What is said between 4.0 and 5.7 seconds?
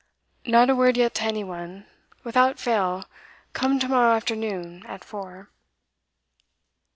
afternoon, at four.